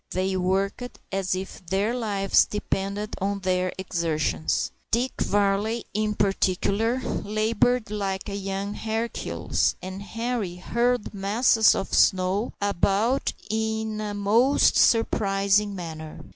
[0.09, 4.71] They worked as if their lives depended on their exertions.
[4.89, 12.51] Dick Varley, in particular, laboured like a young Hercules, and Henri hurled masses of snow
[12.59, 16.19] about in a most surprising manner.